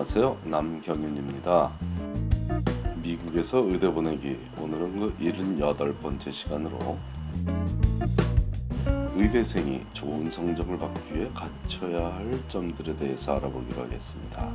[0.00, 0.38] 안녕하세요.
[0.44, 1.72] 남경윤입니다.
[3.02, 6.96] 미국에서 의대 보내기 오늘은 그 78번째 시간으로
[9.14, 14.50] 의대생이 좋은 성적을 받기 위해 갖춰야 할 점들에 대해서 알아보기로 하겠습니다.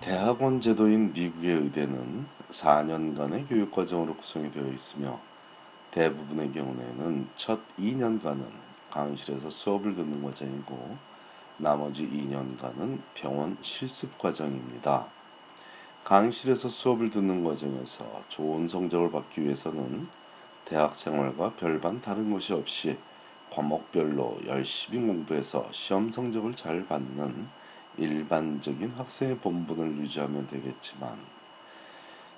[0.00, 5.18] 대학원 제도인 미국의 의대는 4년간의 교육과정으로 구성이 되어 있으며
[5.90, 10.96] 대부분의 경우에는 첫 2년간은 강의실에서 수업을 듣는 과정이고
[11.56, 15.06] 나머지 2년간은 병원 실습 과정입니다.
[16.04, 20.08] 강의실에서 수업을 듣는 과정에서 좋은 성적을 받기 위해서는
[20.66, 22.98] 대학 생활과 별반 다른 것이 없이
[23.50, 27.48] 과목별로 열심히 공부해서 시험 성적을 잘 받는
[27.96, 31.18] 일반적인 학생의 본분을 유지하면 되겠지만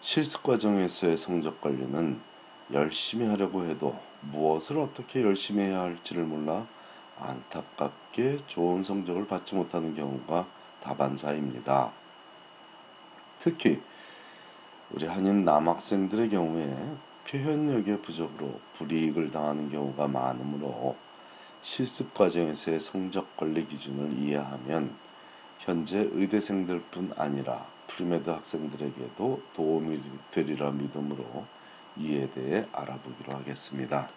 [0.01, 2.21] 실습 과정에서의 성적 관리는
[2.73, 3.99] 열심히 하려고 해도
[4.31, 6.67] 무엇을 어떻게 열심히 해야 할지를 몰라
[7.19, 10.47] 안타깝게 좋은 성적을 받지 못하는 경우가
[10.83, 11.93] 다반사입니다.
[13.39, 13.81] 특히
[14.91, 16.77] 우리 한인 남학생들의 경우에
[17.29, 20.97] 표현력의 부족으로 불이익을 당하는 경우가 많으므로
[21.63, 24.95] 실습 과정에서의 성적 관리 기준을 이해하면
[25.59, 31.47] 현재 의대생들뿐 아니라 pre-med 학생들에게도 도움이 되리라 믿음으로
[31.97, 34.09] 이에 대해 알아보기로 하겠습니다.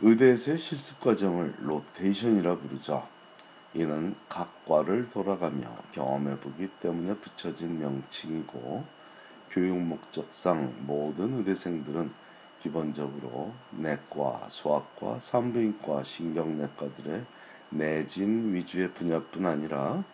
[0.00, 3.06] 의대에서의 실습 과정을 로테이션이라 부르죠.
[3.74, 8.84] 이는 각 과를 돌아가며 경험해 보기 때문에 붙여진 명칭이고
[9.50, 12.12] 교육 목적상 모든 의대생들은
[12.60, 17.24] 기본적으로 내과, 소아과, 산부인과, 신경내과들의
[17.70, 20.04] 내진 위주의 분야뿐 아니라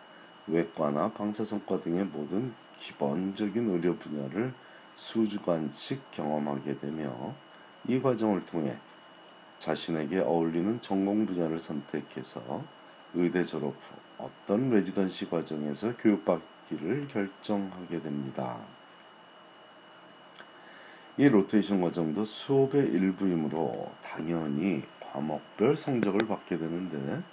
[0.47, 4.53] 외과나 방사선과 등의 모든 기본적인 의료 분야를
[5.01, 7.33] 수주간씩 경험하게 되며
[7.87, 8.77] 이 과정을 통해
[9.57, 12.63] 자신에게 어울리는 전공 분야를 선택해서
[13.15, 18.63] 의대 졸업 후 어떤 레지던시 과정에서 교육받기를 결정하게 됩니다.
[21.17, 27.23] 이 로테이션 과정도 수업의 일부이므로 당연히 과목별 성적을 받게 되는데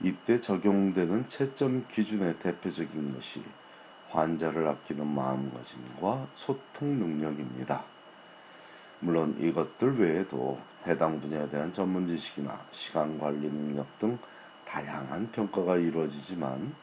[0.00, 3.42] 이때 적용되는 채점 기준의 대표적인 것이
[4.12, 7.82] 환자를 아끼는 마음가짐과 소통 능력입니다.
[9.00, 14.18] 물론 이것들 외에도 해당 분야에 대한 전문 지식이나 시간 관리 능력 등
[14.66, 16.74] 다양한 평가가 이루어지지만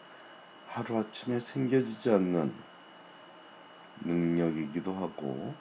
[0.68, 2.54] 하루아침에 생겨지지 않는
[4.02, 5.54] 능력이기도 하고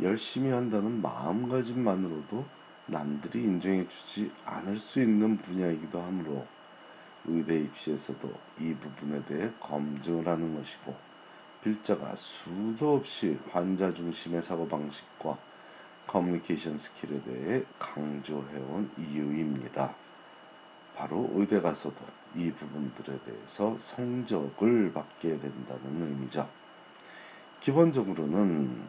[0.00, 2.44] 열심히 한다는 마음가짐만으로도
[2.88, 6.46] 남들이 인정해 주지 않을 수 있는 분야이기도 하므로
[7.24, 10.94] 의대 입시에서도 이 부분에 대해 검증을 하는 것이고
[11.66, 15.36] 필자가 수도 없이 환자 중심의 사고 방식과
[16.06, 19.92] communication skill에 대해 강조해온 이유입니다.
[20.94, 22.04] 바로 의대 가서도
[22.36, 26.48] 이 부분들에 대해서 성적을 받게 된다는 의미죠.
[27.58, 28.84] 기본적으로는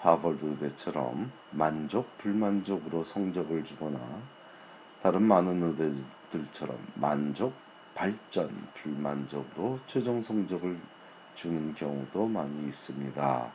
[0.00, 3.96] 하버드 의대처럼 만족, 불만족으로 성적을 주거나
[5.00, 7.54] 다른 많은 의대들처럼 만족,
[7.94, 10.97] 발전, 불만족으로 최종 성적을
[11.38, 13.52] 주는 경우도 많이 있습니다.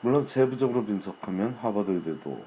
[0.00, 2.44] 물론 세부적으로 분석하면 하버드 의대도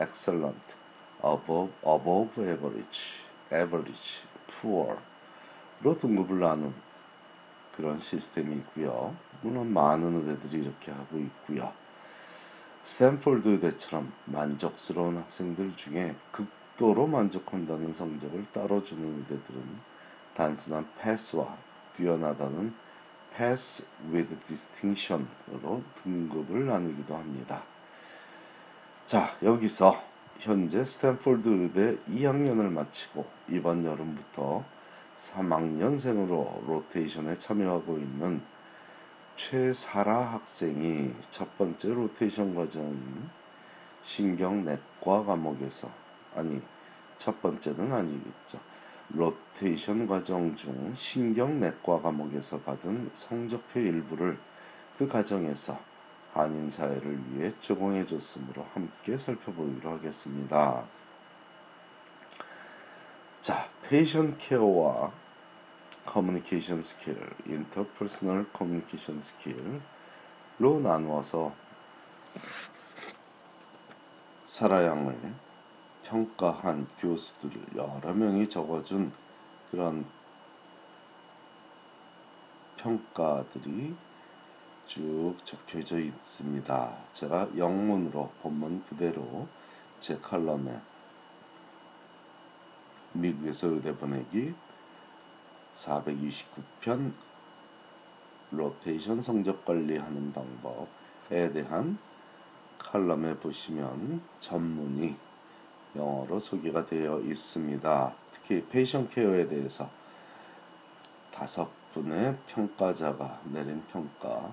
[0.00, 0.76] excellent,
[1.22, 6.72] above, above average, average, poor로 등급을 나눈
[7.76, 9.14] 그런 시스템이 있고요.
[9.42, 11.70] 물론 많은 의대들이 이렇게 하고 있고요.
[12.82, 19.80] 스탠포드 의대처럼 만족스러운 학생들 중에 극도로 만족한다는 성적을 따로 주는 의대들은
[20.32, 21.58] 단순한 패스와
[21.94, 22.85] 뛰어나다는
[23.36, 27.62] pass with distinction으로 등급을 나누기도 합니다.
[29.04, 30.02] 자, 여기서
[30.38, 34.64] 현재 스탠포드 의대 2학년을 마치고 이번 여름부터
[35.16, 38.42] 3학년생으로 로테이션에 참여하고 있는
[39.34, 43.28] 최사라 학생이 첫 번째 로테이션 과정인
[44.02, 45.90] 신경내과 과목에서
[46.34, 46.60] 아니
[47.18, 48.58] 첫 번째는 아니겠죠.
[49.10, 54.38] 로테이션 과정 중 신경내과 과목에서 받은 성적표 일부를
[54.98, 55.78] 그 과정에서
[56.32, 60.84] 한인 사회를 위해 제공해 줬으므로 함께 살펴보기로 하겠습니다.
[63.40, 65.12] 자, patient care와
[66.04, 67.16] communication skill,
[67.46, 71.54] interpersonal communication skill로 나누어서
[74.46, 75.16] 사라양을
[76.06, 79.10] 평가한 교수들 여러 명이 적어준
[79.72, 80.06] 그런
[82.76, 83.92] 평가들이
[84.86, 86.96] 쭉 적혀져 있습니다.
[87.12, 89.48] 제가 영문으로 본문 그대로
[89.98, 90.78] 제 칼럼에
[93.12, 94.54] 미국에서 의대 보내기
[95.74, 97.14] 429편
[98.52, 101.98] 로테이션 성적 관리하는 방법에 대한
[102.78, 105.25] 칼럼에 보시면 전문이
[105.96, 108.14] 영어로 소개가 되어 있습니다.
[108.32, 109.88] 특히 페이션 케어에 대해서
[111.32, 114.50] 다섯 분의 평가자가 내린 평가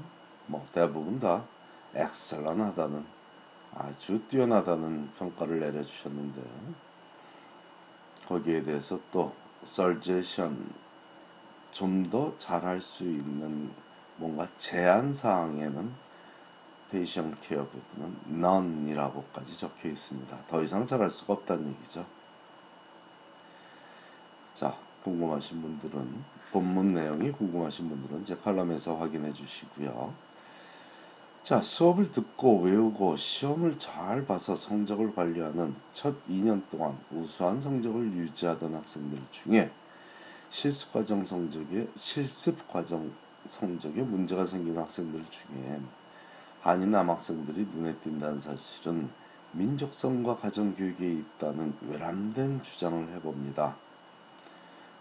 [0.48, 1.46] 뭐 대부분 다
[1.96, 3.06] excellent하다는
[3.76, 6.42] 아주 뛰어나다는 평가를 내려주셨는데
[8.28, 9.34] 거기에 대해서 또
[9.64, 10.84] suggestion
[11.72, 13.72] 좀 더 잘할 수 있는
[14.18, 15.92] 뭔가 제한 사항에는
[16.94, 20.46] patient care 부분은 none이라고까지 적혀 있습니다.
[20.46, 22.06] 더 이상 잘할 수가 없다는 얘기죠.
[24.54, 30.14] 자, 궁금하신 분들은 본문 내용이 궁금하신 분들은 제 칼럼에서 확인해 주시고요.
[31.42, 38.76] 자, 수업을 듣고 외우고 시험을 잘 봐서 성적을 관리하는 첫 2년 동안 우수한 성적을 유지하던
[38.76, 39.72] 학생들 중에
[40.52, 43.12] 실습 과정 성적에 실습 과정
[43.48, 45.82] 성적에 문제가 생긴 학생들 중에
[46.64, 49.10] 한인 남학생들이 눈에 띈다는 사실은
[49.52, 53.76] 민족성과 가정교육에 있다는 외람된 주장을 해봅니다.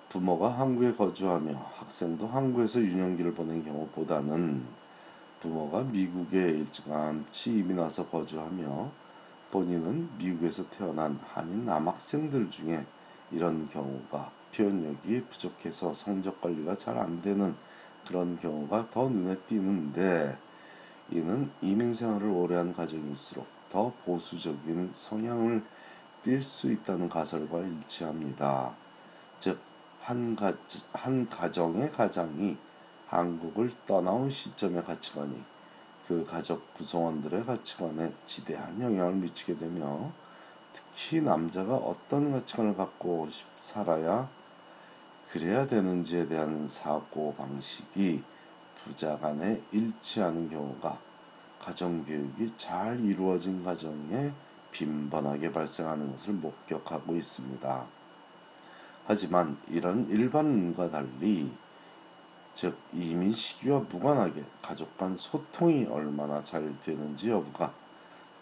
[0.09, 4.67] 부모가 한국에 거주하며 학생도 한국에서 유년기를 보낸 경우보다는
[5.39, 8.91] 부모가 미국에 일찌감치 이민 와서 거주하며
[9.53, 12.85] 본인은 미국에서 태어난 한인 남학생들 중에
[13.31, 17.55] 이런 경우가 표현력이 부족해서 성적 관리가 잘 안 되는
[18.05, 20.37] 그런 경우가 더 눈에 띄는데
[21.13, 25.63] 이는 이민 생활을 오래 한 가정일수록 더 보수적인 성향을
[26.25, 28.75] 띌 수 있다는 가설과 일치합니다.
[29.39, 29.61] 즉,
[30.01, 30.55] 한, 가,
[30.95, 32.57] 한 가정의 가장이
[33.09, 35.39] 한국을 떠나온 시점의 가치관이
[36.09, 40.11] 그 가족 구성원들의 가치관에 지대한 영향을 미치게 되며
[40.73, 43.29] 특히 남자가 어떤 가치관을 갖고
[43.61, 44.31] 살아야
[45.31, 48.23] 그래야 되는지에 대한 사고 방식이
[48.85, 50.99] 부자 간에 일치하는 경우가
[51.61, 54.33] 가정교육이 잘 이루어진 가정에
[54.73, 57.87] 빈번하게 발생하는 것을 목격하고 있습니다.
[59.05, 61.53] 하지만 이런 일반과 달리
[62.55, 67.73] 즉 이민 시기와 무관하게 가족 간 소통이 얼마나 잘 되는지 여부가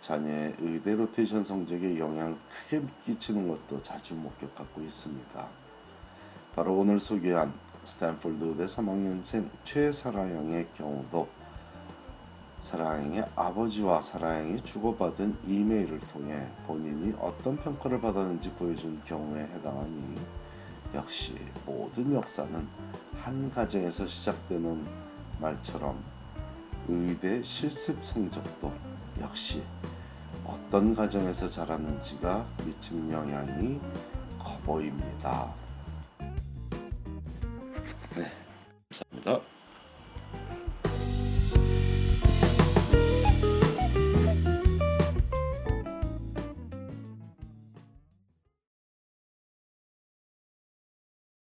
[0.01, 5.49] 자녀의 의대 로테이션 성적에 영향을 크게 끼치는 것도 자주 목격하고 있습니다.
[6.55, 7.53] 바로 오늘 소개한
[7.85, 11.29] 스탠폴드 의대 3학년생 최사라양의 경우도
[12.61, 20.21] 사라양의 아버지와 사라양이 주고받은 이메일을 통해 본인이 어떤 평가를 받았는지 보여준 경우에 해당하니
[20.93, 21.35] 역시
[21.65, 22.69] 모든 역사는
[23.23, 24.87] 한 가정에서 시작되는
[25.39, 26.03] 말처럼
[26.87, 28.73] 의대 실습 성적도
[29.21, 29.63] 역시
[30.45, 33.81] 어떤 가정에서 자랐는지가 미치는 영향이
[34.39, 35.60] 커 보입니다.